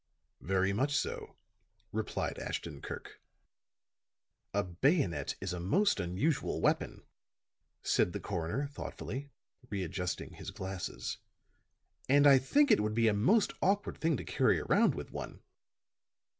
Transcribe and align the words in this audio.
"Very 0.41 0.73
much 0.73 0.97
so," 0.97 1.35
replied 1.91 2.39
Ashton 2.39 2.81
Kirk. 2.81 3.21
"A 4.51 4.63
bayonet 4.63 5.35
is 5.39 5.53
a 5.53 5.59
most 5.59 5.99
unusual 5.99 6.59
weapon," 6.59 7.03
said 7.83 8.11
the 8.11 8.19
coroner 8.19 8.65
thoughtfully, 8.65 9.29
readjusting 9.69 10.33
his 10.33 10.49
glasses. 10.49 11.19
"And 12.09 12.25
I 12.25 12.39
think 12.39 12.71
it 12.71 12.79
would 12.79 12.95
be 12.95 13.09
a 13.09 13.13
most 13.13 13.53
awkward 13.61 13.99
thing 13.99 14.17
to 14.17 14.23
carry 14.25 14.59
around 14.59 14.95
with 14.95 15.11
one. 15.11 15.43